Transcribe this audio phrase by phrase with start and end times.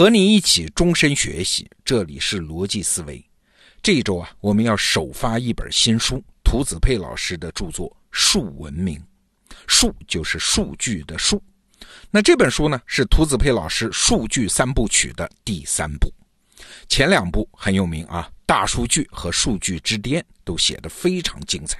[0.00, 3.22] 和你一起终身学习，这里是逻辑思维。
[3.82, 8.98] 这一周啊，我们要首发一本新书，涂子佩老师的著作《数文明》。
[9.66, 11.38] 数就是数据的数。
[12.10, 16.10] 那这本书呢，是涂子佩老师数据三部曲的第三部。
[16.88, 21.78] 前两部很有名啊，《大数据》和《数据之巅》都写得非常精彩。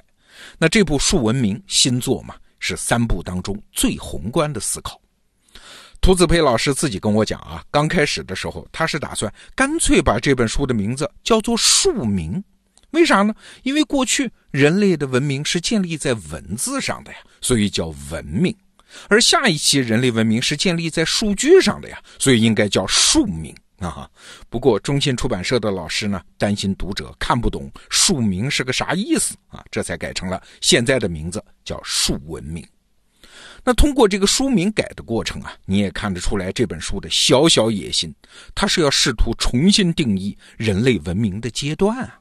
[0.59, 5.01] 那这部《数文明》新作嘛，是三部当中最宏观的思考。
[6.01, 12.43] 涂子培老师自己跟我讲啊，刚开始的时候，他是打算干脆把这本书的名字叫做“数民”，
[12.93, 13.35] 为啥呢？
[13.65, 18.51] 因为过去人类的文明是建立在文字上的呀，所以叫文明；
[19.09, 24.09] 而下一期人类文明是建立在数据上的呀，所以应该叫数民啊。
[24.49, 32.67] 不过中信出版社的老师呢，担心读者看不懂“数民”是个啥意思啊，这才改成了现在的名字叫“数文明”。
[33.65, 38.15] 那通过这个书名改的过程啊，你也看得出来这本书的小小野心，
[38.55, 42.21] 它是要试图重新定义人类文明的阶段啊。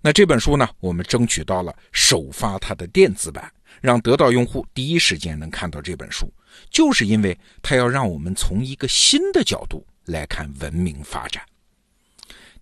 [0.00, 6.32] 那这本书呢，我们争取到了首发它的电子版，让得到用户第一时间能看到这本书，
[6.70, 11.42] 就是因为它要让我们从一个新的角度来看文明发展。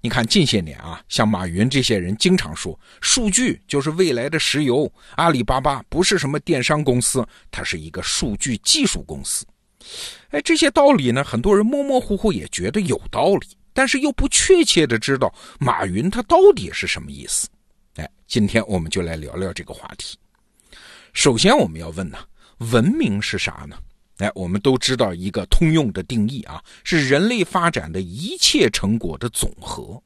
[0.00, 4.90] 你看近些年啊，像马云这些人经常说，数据就是未来的石油。
[5.16, 9.44] 阿里巴巴不是什么电商公司，它是一个数据技术公司。
[10.30, 17.48] 哎，这些道理呢，很多人模模糊糊也觉得有道理，但是又不确切的知道马云他到底是什么意思。
[17.96, 20.16] 哎，今天我们就来聊聊这个话题。
[21.12, 22.18] 首先我们要问呢，
[22.58, 23.76] 文明是啥呢？
[24.18, 30.02] 哎，我们都知道一个通用的定义啊，是人类发展的一切成果的总和。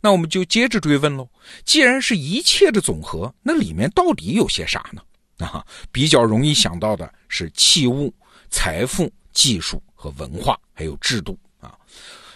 [0.00, 1.28] 那我们就接着追问喽，
[1.64, 5.02] 既然是一切的总和，那里面到底有些啥呢？
[5.44, 5.62] 啊，
[5.92, 8.10] 比较容易想到的是器物、
[8.48, 11.76] 财富、技术和文化，还有制度啊。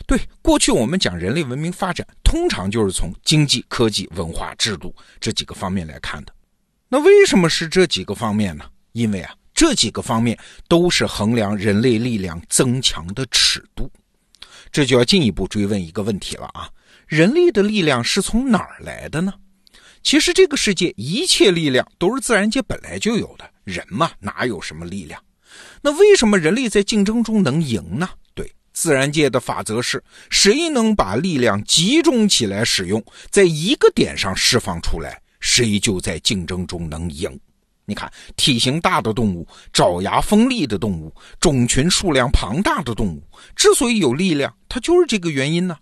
[0.07, 6.35] 对，过去我们讲人类文明发展，通常就是从经济、科技、文化、制度这几个方面来看的。
[6.91, 8.67] 那为什么是这几个方面呢？
[8.93, 9.35] 因为啊。
[9.61, 10.39] 这几个方面
[10.69, 13.93] 都是衡量人类力量增强的尺度，
[14.73, 16.71] 这就要进一步追问一个问题了啊：
[17.07, 19.35] 人类的力量是从哪儿来的呢？
[20.03, 25.23] 其实这个世界一切力量都是自然界本来就有的，人嘛哪有什么力量？
[25.83, 28.09] 那为什么人类在竞争中能赢呢？
[28.33, 37.39] 对，自然界的法则是谁能把力量集中起来使用，在一个点上释放出来，谁就在竞争中能赢。
[37.91, 43.21] 你看，体型大的动物、爪牙锋利的动物、种群数量庞大的动物，
[43.57, 45.77] 之所以有力量，它就是这个原因呢。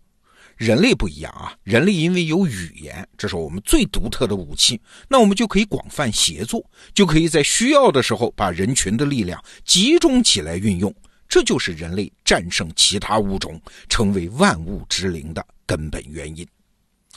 [0.56, 6.64] 人类不一样啊，人类因为有语言，这是我们最独特的武器，那我们就可以广泛协作，
[6.94, 10.92] 就可以在需要的时候把人群的力量集中起来运用，
[11.28, 16.44] 这就是人类战胜其他物种、成为万物之灵的根本原因。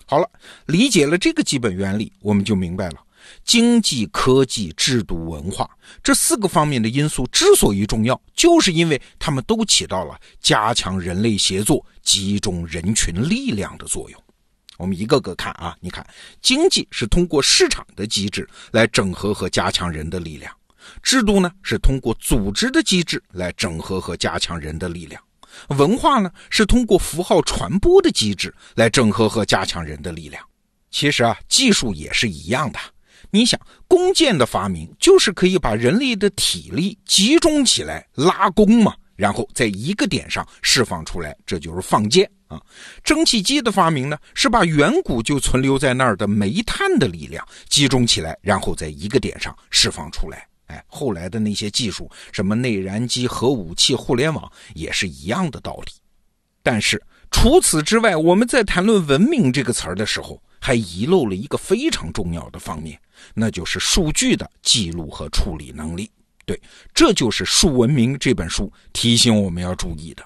[0.05, 0.29] 好了，
[0.67, 2.97] 理解了这个基本原理，我们就明白了。
[3.43, 5.69] 经济、科技、制度、文化
[6.03, 14.23] 这四个方面的因素之所以重要，就是因为它们都起到了加强人类协作、集中人群力量的作用。
[14.77, 16.05] 我们一个个看啊，你看，
[16.41, 20.51] 经济是通过市场的机制来整合和加强人的力量；
[21.03, 25.21] 制度呢，是通过组织的机制来整合和加强人的力量；
[25.77, 30.43] 文化呢，是通过符号传播的机制来整合和加强人的力量。
[30.89, 32.79] 其实啊，技术也是一样的。
[33.31, 42.61] 你想，弓箭的发明就是可以把人类的体力集中起来拉弓嘛，然后在一个点上释放出来，这就是放箭啊。
[43.03, 50.45] 蒸汽机的发明呢，是把远古就存留在那儿的煤炭的力量集中起来，然后在一个点上释放出来。
[50.67, 55.91] 哎，后来的那些技术，什么内燃机、核武器、互联网，也是一样的道理。
[56.63, 62.99] 但是除此之外，我们在谈论文明这个词儿的时候，还遗漏了一个非常重要的方面。
[63.33, 66.09] 那就是数据的记录和处理能力，
[66.45, 66.59] 对，
[66.93, 70.23] 这就是《数文明》这本书提醒我们要注意的。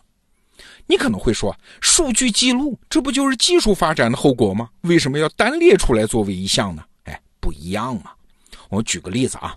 [0.87, 4.69] 你可能会说，数据记录这不就是技术发展的后果吗？
[4.81, 6.83] 为什么要单列出来作为一项呢？
[7.05, 8.11] 哎，不一样嘛。
[8.69, 9.55] 我举个例子啊，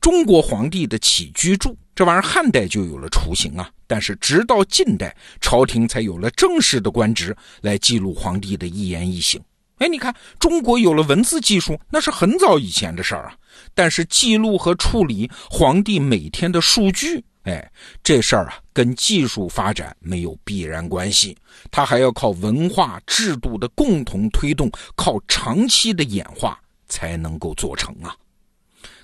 [0.00, 9.40] 中国皇帝的起居注这玩意儿，汉代就有了雏形啊，但是直到近代，朝廷才有了正式的官职来记录皇帝的一言一行。
[9.80, 13.34] 哎，你看，中国有了文字技术，那是很早以前的事儿啊。
[13.74, 17.66] 但是记录和处理皇帝每天的数据，哎，
[18.02, 21.34] 这事儿啊，跟技术发展没有必然关系，
[21.70, 28.14] 它还要靠文化制度的共同推动，靠长期的演化才能够做成啊。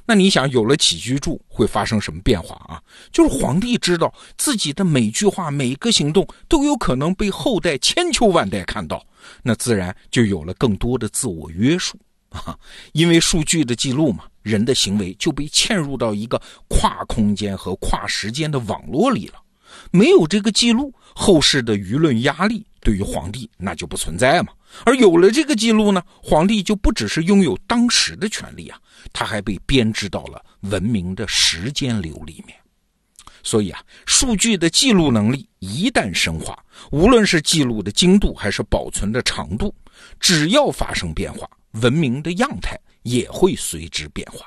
[0.06, 2.80] 那你想，有了起居注会发生什么变化啊？
[3.10, 9.04] 就是皇帝知道自己的每句话、每个行动都有可能被后代千秋万代看到，
[9.42, 11.98] 那自然就有了更多的自我约束
[12.28, 12.56] 啊。
[12.94, 19.42] 因为数据的记录嘛，人的行为就被嵌入到一个跨空间和跨时间的网络里了。
[19.90, 24.52] 没有这个记录，后世的舆论压力对于皇帝那就不存在嘛。
[24.84, 28.78] 而有了这个记录呢，皇帝就不只是拥有当时的权利啊，
[29.12, 32.56] 他还被编织到了文明的时间流里面。
[33.42, 36.58] 所以啊，数据的记录能力一旦深化，
[36.90, 39.72] 无论是记录的精度还是保存的长度，
[40.18, 41.48] 只要发生变化，
[41.80, 44.44] 文明的样态也会随之变化。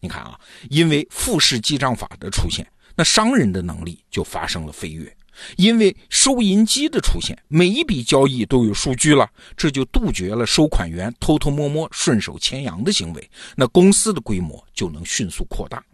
[0.00, 0.38] 你看啊，
[0.70, 2.66] 因为复式记账法的出现。
[2.96, 5.14] 那商人的能力就发生了飞跃，
[5.56, 15.84] 因为收银机的出现，每一笔交易都有数据了，这就杜绝了收款员偷偷摸摸顺手牵羊的行为，那公司的规模就能迅速扩大。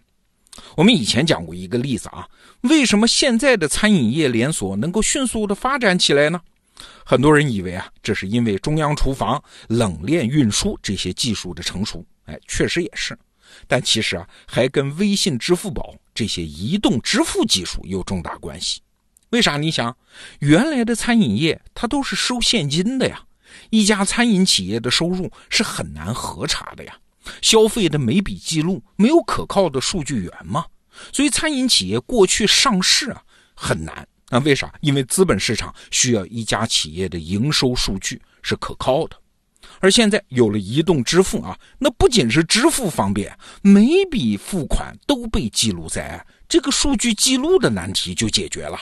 [0.76, 2.28] 我们以前讲过一个例子啊，
[2.60, 6.40] 为什么现在的餐饮业连锁能够迅速的发展起来呢？
[7.04, 13.18] 很多人以为啊，这是因为中央厨房、冷链运输这些技术的成熟，哎，确实也是。
[13.66, 18.80] 但其实啊，还跟微信、支付宝这些移动支付技术有重大关系。
[19.30, 19.56] 为啥？
[19.56, 19.96] 你想，
[20.40, 23.22] 原来的餐饮业它都是收现金的呀，
[23.70, 26.94] 一家餐饮企业的收入是很难核查的呀，
[27.40, 30.66] 消费的每笔记录没有可靠的数据源嘛，
[31.12, 33.22] 所以餐饮企业过去上市啊
[33.54, 34.06] 很难。
[34.28, 34.72] 那为啥？
[34.80, 39.16] 因为资本市场需要一家企业的营收数据是可靠的。
[39.80, 48.78] 而现在有了移动支付啊，那不仅是支付方便，每笔付款都被记录在案这个数据记录的难题就解决了。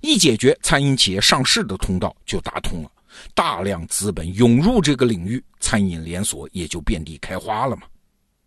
[0.00, 2.90] 一解决，餐饮企业上市的通道就打通了，
[3.34, 7.82] 大量资本涌入这个领域，餐饮连锁也就遍地开花了嘛。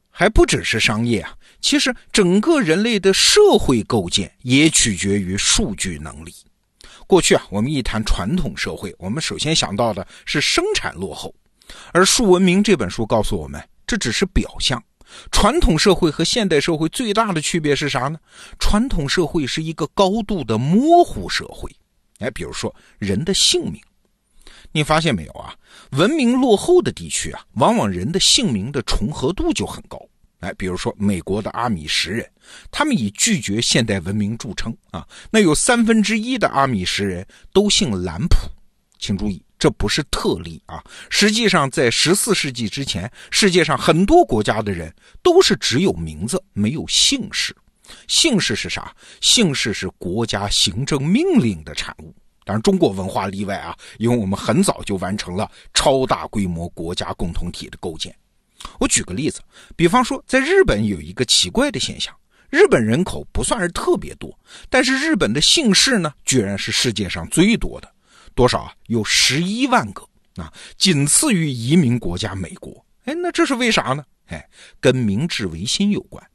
[0.09, 6.33] 还不只是商业啊，其实整个人类的社会构建也取决于数据能力。
[7.07, 11.33] 过去啊，我们一谈传统社会，我们首先想到的是生产落后。
[11.93, 14.81] 而《数文明》这本书告诉我们，这只是表象。
[15.31, 18.19] 传统社会和现代社会最大的区别是啥呢？
[18.59, 21.69] 传统社会是一个高度的模糊社会。
[22.19, 23.81] 哎，比如说人的姓名，
[24.71, 25.55] 你发现没有啊？
[25.93, 29.99] 文明落后的地区啊，往往人的姓名的重合度就很高。
[30.41, 32.29] 哎，比如说美国的阿米什人，
[32.69, 35.07] 他们以拒绝现代文明著称啊。
[35.31, 38.37] 那有三分之一的阿米什人都姓兰普，
[38.99, 39.41] 请注意。
[39.59, 40.81] 这不是特例啊！
[41.09, 44.91] 实际上，在十四世纪之前，世界上很多国家的人
[45.21, 47.53] 都是只有名字没有姓氏。
[48.07, 48.95] 姓氏是啥？
[49.19, 52.15] 姓氏是国家行政命令的产物。
[52.45, 58.15] 当然，中国文化例外啊，因为我们很早就完成了超大规模国家共同体的构建。
[58.79, 59.41] 我举个例子，
[59.75, 62.15] 比方说，在日本有一个奇怪的现象：
[62.49, 64.33] 日本人口不算是特别多，
[64.69, 67.91] 但是日本的姓氏呢，居然是世界上最多的。
[68.39, 68.73] 多少啊？
[68.87, 70.01] 有十一万个
[70.37, 72.85] 啊，仅次于移民国家美国。
[73.03, 74.01] 哎，那这是为啥呢？
[74.27, 74.49] 哎，
[74.79, 76.25] 跟明治维新有关。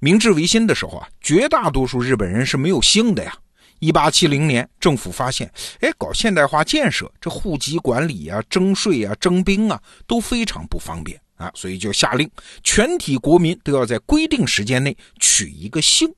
[0.00, 3.32] 明治维新的时候啊，绝大多数日本人是没有姓的呀。
[3.78, 5.48] 一八七零年，政府发现，
[5.78, 12.28] 哎，搞现代化建设，这户籍管理啊、征税啊、征兵啊都非常不方便啊，所以就下令，
[12.64, 16.12] 全体国民都要在规定时间内取一个姓。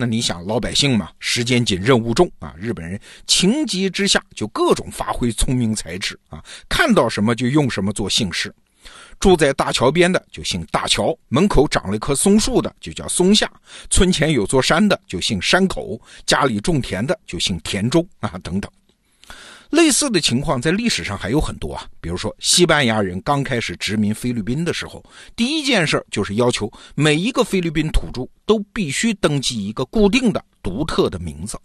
[0.00, 2.54] 那你想老百姓嘛，时间紧，任务重啊！
[2.56, 8.54] 日本人情急之下就各种发挥聪明才智啊，看到什么就用什么做姓氏。
[9.18, 13.50] 住在大桥边的就姓大桥，门口长了一棵松树的就叫松下，
[13.90, 18.70] 村前有座山的就姓山口，家里种田的就姓田中啊，等等。
[19.70, 25.04] 类似的情况在历史上还有很多啊，比如说西班牙人刚开始殖民菲律宾的时候，
[25.36, 31.58] 第一件事就是要求每一个菲律宾土著都必须登记一个固定的、独特的名字。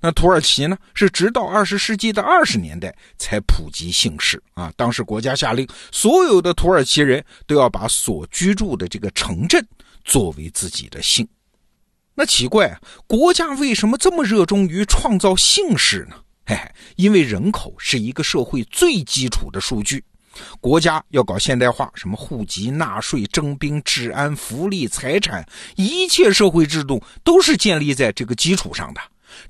[0.00, 4.72] 那土耳其呢，是直到二十世纪的二十年代才普及姓氏啊。
[4.76, 9.66] 当时国家下令，所有的土耳其人都要把所居住的这个城镇
[10.04, 11.26] 作为自己的姓。
[12.14, 16.16] 那奇怪啊，国家为什么这么热衷于创造姓氏呢？
[16.46, 20.04] 嘿嘿，因为人口是一个社会最基础的数据，
[20.60, 25.46] 国家要搞现代化，什么户籍、纳税、征兵、治安、福利、财产，
[25.76, 29.00] 一切社会制度都是建立在这个基础上的。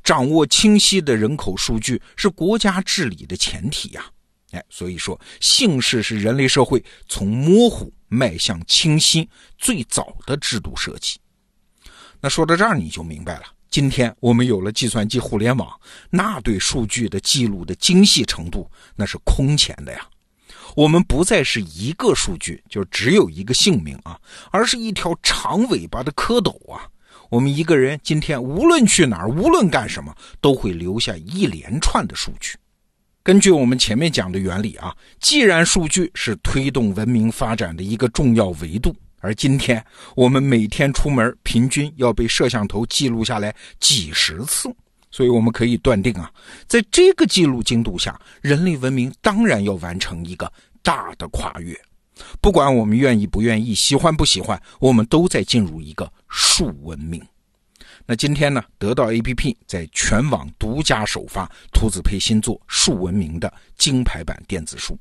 [0.02, 4.06] 掌握清晰的人口数据是国家治理的前提呀。
[4.52, 11.18] 哎，所以说姓氏是人类社会从模糊迈向清晰最早的制度设计。
[12.20, 13.44] 那说到这儿，你就明白了。
[13.74, 15.68] 今天我们有了计算机、互联网，
[16.08, 20.06] 那对数据的记录的精细程度，那是空前的呀。
[20.76, 24.16] 我们不再是一个数据，就只有一个姓名啊，
[24.52, 26.86] 而是一条长尾巴的蝌蚪啊。
[27.28, 32.56] 我们一个人今天无论去哪儿，无论干什么，都会留下一连串的数据。
[33.24, 39.82] 根据我们前面讲的原理啊，既然数据是推动文明发展的一个重要维度，而今天
[40.14, 44.70] 我们每天出门平均要被摄像头记录下来几十次。
[45.10, 46.30] 所以我们可以断定啊，
[46.66, 50.52] 在这个记录精度下，人类文明当然要完成一个
[50.82, 51.74] 大的跨越。
[52.40, 57.24] 不管我们愿意不愿意、喜欢不喜欢，我们都在进入一个数文明。
[58.04, 64.98] 那今天呢，得到 APP 在全网独家首发图子配新作《数文明》的金牌版电子书，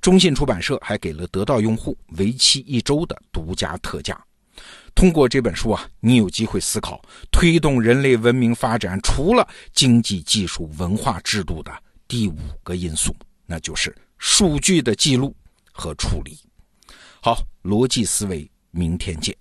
[0.00, 4.20] 中信出版社还给了得到用户为期一周的独家特价。
[4.94, 11.70] 通过这本书啊，你有机会思考推动人类文明发展除了经济、技术、文化、制度的
[12.08, 15.36] 第五个因素，那就是数据的记录
[15.70, 16.38] 和处理。
[17.20, 19.36] 好，逻辑思维，明天见。